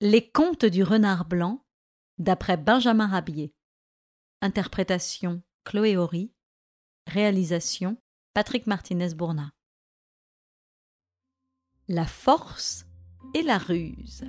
Les 0.00 0.30
contes 0.30 0.64
du 0.64 0.84
renard 0.84 1.24
blanc, 1.24 1.66
d'après 2.18 2.56
Benjamin 2.56 3.08
Rabier. 3.08 3.52
Interprétation 4.40 5.42
Chloé 5.64 5.96
Horry. 5.96 6.32
Réalisation 7.08 8.00
Patrick 8.32 8.68
Martinez-Bourna. 8.68 9.50
La 11.88 12.06
force 12.06 12.86
et 13.34 13.42
la 13.42 13.58
ruse. 13.58 14.22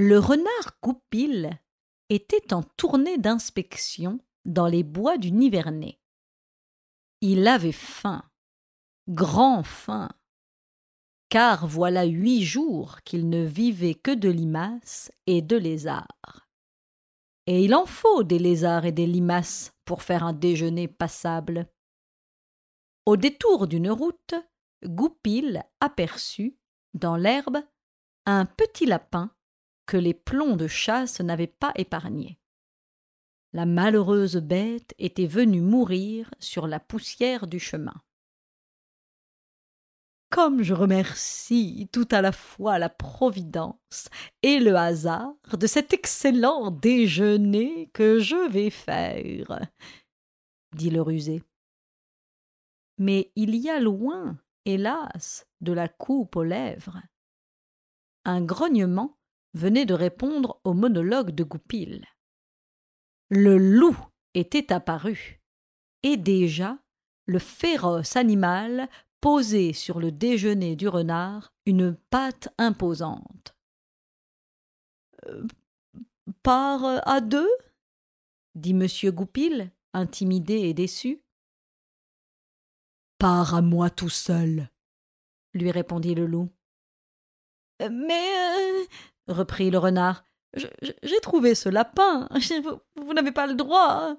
Le 0.00 0.20
renard 0.20 0.78
Goupil 0.80 1.58
était 2.08 2.54
en 2.54 2.62
tournée 2.62 3.18
d'inspection 3.18 4.20
dans 4.44 4.68
les 4.68 4.84
bois 4.84 5.18
du 5.18 5.32
Nivernais. 5.32 5.98
Il 7.20 7.48
avait 7.48 7.72
faim, 7.72 8.22
grand 9.08 9.64
faim, 9.64 10.08
car 11.30 11.66
voilà 11.66 12.04
huit 12.04 12.44
jours 12.44 13.02
qu'il 13.02 13.28
ne 13.28 13.44
vivait 13.44 13.96
que 13.96 14.12
de 14.12 14.28
limaces 14.28 15.10
et 15.26 15.42
de 15.42 15.56
lézards. 15.56 16.48
Et 17.48 17.64
il 17.64 17.74
en 17.74 17.84
faut 17.84 18.22
des 18.22 18.38
lézards 18.38 18.84
et 18.84 18.92
des 18.92 19.06
limaces 19.06 19.72
pour 19.84 20.04
faire 20.04 20.22
un 20.22 20.32
déjeuner 20.32 20.86
passable. 20.86 21.66
Au 23.04 23.16
détour 23.16 23.66
d'une 23.66 23.90
route, 23.90 24.34
Goupil 24.84 25.64
aperçut, 25.80 26.56
dans 26.94 27.16
l'herbe, 27.16 27.58
un 28.26 28.46
petit 28.46 28.86
lapin 28.86 29.34
que 29.88 29.96
les 29.96 30.14
plombs 30.14 30.56
de 30.56 30.68
chasse 30.68 31.20
n'avaient 31.20 31.46
pas 31.46 31.72
épargné. 31.74 32.38
La 33.54 33.64
malheureuse 33.64 34.36
bête 34.36 34.94
était 34.98 35.26
venue 35.26 35.62
mourir 35.62 36.32
sur 36.38 36.66
la 36.68 36.78
poussière 36.78 37.46
du 37.46 37.58
chemin. 37.58 37.94
Comme 40.30 40.62
je 40.62 40.74
remercie 40.74 41.88
tout 41.90 42.06
à 42.10 42.20
la 42.20 42.32
fois 42.32 42.78
la 42.78 42.90
Providence 42.90 44.10
et 44.42 44.60
le 44.60 44.76
hasard 44.76 45.34
de 45.56 45.66
cet 45.66 45.94
excellent 45.94 46.70
déjeuner 46.70 47.88
que 47.94 48.18
je 48.18 48.50
vais 48.50 48.68
faire, 48.68 49.66
dit 50.76 50.90
le 50.90 51.00
rusé. 51.00 51.42
Mais 52.98 53.32
il 53.36 53.54
y 53.54 53.70
a 53.70 53.80
loin, 53.80 54.38
hélas, 54.66 55.46
de 55.62 55.72
la 55.72 55.88
coupe 55.88 56.36
aux 56.36 56.44
lèvres. 56.44 57.00
Un 58.26 58.42
grognement 58.42 59.17
venait 59.54 59.86
de 59.86 59.94
répondre 59.94 60.60
au 60.64 60.74
monologue 60.74 61.30
de 61.30 61.44
Goupil. 61.44 62.04
Le 63.30 63.58
loup 63.58 63.98
était 64.34 64.72
apparu, 64.72 65.40
et 66.02 66.16
déjà 66.16 66.78
le 67.26 67.38
féroce 67.38 68.16
animal 68.16 68.88
posait 69.20 69.72
sur 69.72 70.00
le 70.00 70.12
déjeuner 70.12 70.76
du 70.76 70.88
renard 70.88 71.52
une 71.66 71.94
patte 72.10 72.48
imposante. 72.56 73.54
Euh, 75.26 75.46
par 76.42 77.06
à 77.06 77.20
deux? 77.20 77.50
dit 78.54 78.70
M. 78.70 78.86
Goupil, 79.12 79.70
intimidé 79.92 80.54
et 80.54 80.74
déçu. 80.74 81.22
Par 83.18 83.54
à 83.54 83.62
moi 83.62 83.90
tout 83.90 84.08
seul, 84.08 84.70
lui 85.52 85.70
répondit 85.70 86.14
le 86.14 86.26
loup. 86.26 86.50
Mais 87.80 88.36
euh, 88.36 88.84
reprit 89.28 89.70
le 89.70 89.78
renard. 89.78 90.24
J'ai 90.54 91.20
trouvé 91.20 91.54
ce 91.54 91.68
lapin. 91.68 92.28
Vous, 92.96 93.14
n'avez 93.14 93.32
pas 93.32 93.46
le 93.46 93.54
droit. 93.54 94.16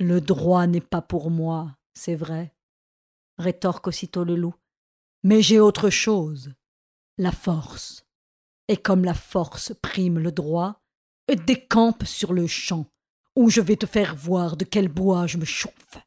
Le 0.00 0.20
droit 0.20 0.66
n'est 0.66 0.80
pas 0.80 1.02
pour 1.02 1.30
moi, 1.30 1.76
c'est 1.92 2.14
vrai, 2.14 2.54
rétorque 3.36 3.88
aussitôt 3.88 4.22
le 4.22 4.36
loup. 4.36 4.54
Mais 5.24 5.42
j'ai 5.42 5.58
autre 5.58 5.90
chose. 5.90 6.52
La 7.18 7.32
force. 7.32 8.06
Et 8.68 8.76
comme 8.76 9.04
la 9.04 9.14
force 9.14 9.72
prime 9.82 10.20
le 10.20 10.30
droit, 10.30 10.80
décampe 11.34 12.04
sur 12.04 12.32
le 12.32 12.46
champ, 12.46 12.86
où 13.34 13.50
je 13.50 13.60
vais 13.60 13.76
te 13.76 13.86
faire 13.86 14.14
voir 14.14 14.56
de 14.56 14.64
quel 14.64 14.88
bois 14.88 15.26
je 15.26 15.38
me 15.38 15.44
chauffe. 15.44 15.98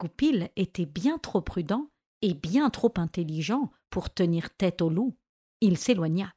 Goupil 0.00 0.50
était 0.56 0.86
bien 0.86 1.18
trop 1.18 1.42
prudent 1.42 1.90
et 2.22 2.34
bien 2.34 2.70
trop 2.70 2.92
intelligent 2.96 3.70
pour 3.90 4.12
tenir 4.12 4.54
tête 4.56 4.80
au 4.80 4.88
loup 4.88 5.16
il 5.60 5.78
s'éloigna. 5.78 6.32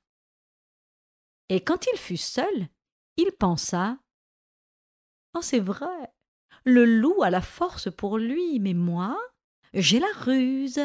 Et 1.50 1.64
quand 1.64 1.86
il 1.92 1.98
fut 1.98 2.18
seul, 2.18 2.70
il 3.18 3.32
pensa 3.32 3.98
Oh, 5.34 5.42
c'est 5.42 5.60
vrai, 5.60 6.14
le 6.66 6.86
loup 6.86 7.24
a 7.24 7.30
la 7.30 7.42
force 7.42 7.92
pour 7.92 8.18
lui, 8.18 8.60
mais 8.60 8.74
moi, 8.74 9.18
j'ai 9.74 10.00
la 10.00 10.12
ruse. 10.16 10.80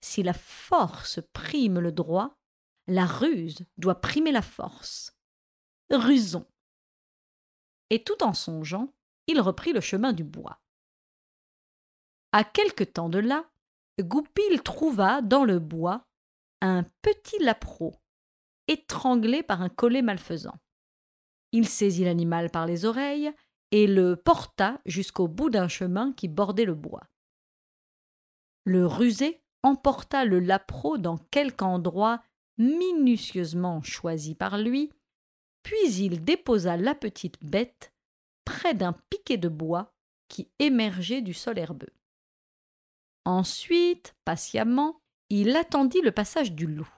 Si 0.00 0.22
la 0.22 0.32
force 0.32 1.20
prime 1.32 1.80
le 1.80 1.92
droit, 1.92 2.38
la 2.86 3.06
ruse 3.06 3.64
doit 3.76 4.00
primer 4.00 4.32
la 4.32 4.42
force. 4.42 5.16
Rusons. 5.90 6.46
Et 7.90 8.02
tout 8.02 8.22
en 8.22 8.34
songeant, 8.34 8.92
il 9.26 9.40
reprit 9.40 9.72
le 9.72 9.80
chemin 9.80 10.12
du 10.12 10.24
bois. 10.24 10.60
À 12.32 12.44
quelque 12.44 12.84
temps 12.84 13.08
de 13.08 13.18
là, 13.18 13.48
Goupil 14.00 14.62
trouva 14.62 15.22
dans 15.22 15.44
le 15.44 15.58
bois 15.58 16.06
un 16.68 16.84
petit 17.02 17.38
lapereau, 17.40 17.94
étranglé 18.68 19.42
par 19.42 19.62
un 19.62 19.68
collet 19.68 20.02
malfaisant. 20.02 20.58
Il 21.52 21.68
saisit 21.68 22.04
l'animal 22.04 22.50
par 22.50 22.66
les 22.66 22.84
oreilles 22.84 23.30
et 23.70 23.86
le 23.86 24.16
porta 24.16 24.80
jusqu'au 24.86 25.28
bout 25.28 25.50
d'un 25.50 25.68
chemin 25.68 26.12
qui 26.12 26.28
bordait 26.28 26.64
le 26.64 26.74
bois. 26.74 27.02
Le 28.64 28.86
rusé 28.86 29.42
emporta 29.62 30.24
le 30.24 30.40
lapereau 30.40 30.96
dans 30.96 31.18
quelque 31.18 31.62
endroit 31.62 32.22
minutieusement 32.56 33.82
choisi 33.82 34.34
par 34.34 34.58
lui, 34.58 34.90
puis 35.62 35.90
il 35.98 36.24
déposa 36.24 36.76
la 36.76 36.94
petite 36.94 37.44
bête 37.44 37.92
près 38.44 38.74
d'un 38.74 38.94
piquet 39.10 39.36
de 39.36 39.48
bois 39.48 39.92
qui 40.28 40.50
émergeait 40.58 41.22
du 41.22 41.34
sol 41.34 41.58
herbeux. 41.58 41.92
Ensuite, 43.24 44.14
patiemment, 44.24 45.00
il 45.30 45.56
attendit 45.56 46.00
le 46.00 46.12
passage 46.12 46.52
du 46.52 46.66
loup. 46.66 46.88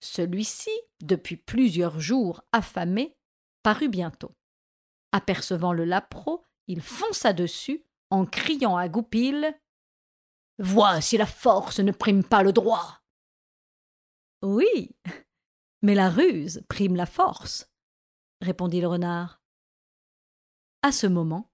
Celui-ci, 0.00 0.70
depuis 1.00 1.36
plusieurs 1.36 2.00
jours 2.00 2.42
affamé, 2.52 3.16
parut 3.62 3.88
bientôt. 3.88 4.34
Apercevant 5.12 5.72
le 5.72 5.84
lapereau, 5.84 6.44
il 6.66 6.80
fonça 6.80 7.32
dessus 7.32 7.84
en 8.10 8.26
criant 8.26 8.76
à 8.76 8.88
Goupil 8.88 9.54
Vois 10.58 11.00
si 11.00 11.16
la 11.16 11.26
force 11.26 11.80
ne 11.80 11.92
prime 11.92 12.24
pas 12.24 12.42
le 12.42 12.52
droit. 12.52 13.02
Oui, 14.42 14.96
mais 15.82 15.94
la 15.94 16.08
ruse 16.08 16.64
prime 16.68 16.96
la 16.96 17.06
force, 17.06 17.70
répondit 18.40 18.80
le 18.80 18.88
renard. 18.88 19.40
À 20.82 20.92
ce 20.92 21.06
moment, 21.06 21.50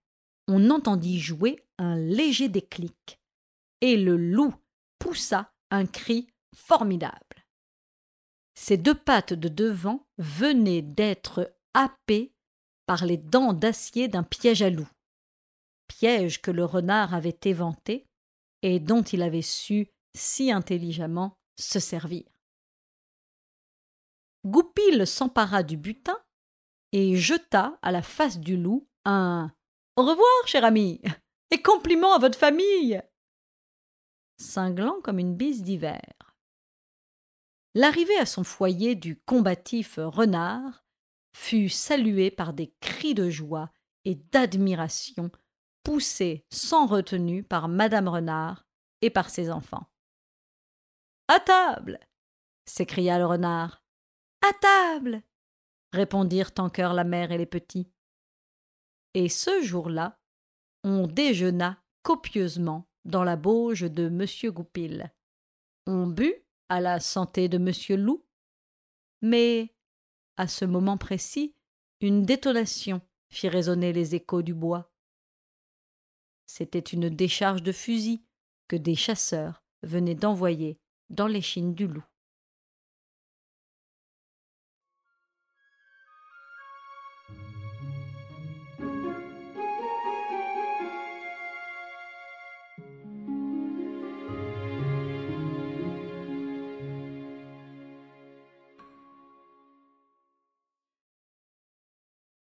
on 0.47 0.71
entendit 0.71 1.21
jouer 1.21 1.65
un 1.79 1.97
léger 1.97 2.49
déclic, 2.49 3.21
et 3.81 3.97
le 3.97 4.17
loup 4.17 4.55
poussa 4.99 5.53
un 5.71 5.87
cri 5.87 6.29
formidable. 6.55 7.47
Ses 8.55 8.77
deux 8.77 8.95
pattes 8.95 9.35
de 9.35 9.49
devant 9.49 10.07
venaient 10.19 10.83
d'être 10.83 11.55
happées 11.75 12.33
par 12.87 13.05
les 13.05 13.17
dents 13.17 13.53
d'acier 13.53 14.09
d'un 14.09 14.23
piège 14.23 14.63
à 14.63 14.71
loup, 14.71 14.89
piège 15.87 16.41
que 16.41 16.51
le 16.51 16.65
renard 16.65 17.15
avait 17.15 17.39
éventé 17.45 18.07
et 18.63 18.81
dont 18.81 19.03
il 19.03 19.23
avait 19.23 19.43
su 19.43 19.89
si 20.17 20.51
intelligemment 20.51 21.37
se 21.59 21.79
servir. 21.79 22.25
Goupil 24.47 25.07
s'empara 25.07 25.63
du 25.63 25.77
butin 25.77 26.19
et 26.93 27.17
jeta 27.17 27.79
à 27.83 27.93
la 27.93 28.03
face 28.03 28.39
du 28.39 28.57
loup 28.57 28.89
un 29.05 29.53
Au 29.97 30.03
revoir, 30.03 30.47
cher 30.47 30.65
ami, 30.65 31.01
et 31.51 31.61
compliment 31.63 32.15
à 32.15 32.19
votre 32.19 32.39
famille 32.39 33.01
cinglant 34.39 35.01
comme 35.03 35.19
une 35.19 35.37
bise 35.37 35.63
d'hiver. 35.63 36.13
L'arrivée 37.75 38.19
à 38.19 38.27
son 38.27 38.45
foyer 38.45 38.95
du 38.95 39.17
combatif 39.17 39.99
renard 40.03 40.85
fut 41.33 41.69
saluée 41.69 42.31
par 42.31 42.53
des 42.53 42.75
cris 42.81 43.15
de 43.15 43.31
joie 43.31 43.71
et 44.05 44.15
d'admiration 44.15 45.31
poussés 45.85 46.45
sans 46.51 46.87
retenue 46.87 47.43
par 47.43 47.69
madame 47.69 48.09
Renard 48.09 48.67
et 49.03 49.11
par 49.11 49.31
ses 49.31 49.51
enfants. 49.51 49.87
À 51.29 51.41
table 51.41 52.01
s'écria 52.65 53.19
le 53.19 53.27
renard. 53.27 53.83
À 54.43 54.53
table 54.55 55.23
répondirent 55.93 56.53
en 56.59 56.71
chœur 56.71 56.95
la 56.95 57.05
mère 57.05 57.33
et 57.33 57.39
les 57.39 57.47
petits. 57.47 57.93
Et 59.15 59.29
ce 59.29 59.63
jour-là, 59.63 60.19
on 60.85 61.07
déjeuna 61.07 61.83
copieusement 62.03 62.88
dans 63.09 63.25
la 63.25 63.37
bauge 63.37 63.81
de 63.81 64.07
M. 64.07 64.53
Goupil. 64.53 65.13
On 65.87 66.07
but 66.07 66.45
à 66.69 66.81
la 66.81 67.01
santé 67.01 67.49
de 67.49 67.57
M. 67.57 68.01
Loup 68.01 68.25
Mais, 69.23 69.75
à 70.37 70.47
ce 70.47 70.65
moment 70.65 70.99
précis, 70.99 71.55
une 72.01 72.25
détonation 72.25 73.01
fit 73.31 73.49
résonner 73.49 73.93
les 73.93 74.15
échos 74.15 74.43
du 74.43 74.55
bois. 74.55 74.93
C'était 76.47 76.79
une 76.79 77.09
décharge 77.09 77.63
de 77.63 77.73
fusil 77.73 78.23
que 78.69 78.77
des 78.77 78.95
chasseurs 78.95 79.65
venaient 79.83 80.15
d'envoyer 80.15 80.79
dans 81.09 81.27
l'échine 81.27 81.75
du 81.75 81.87
loup. 81.87 82.05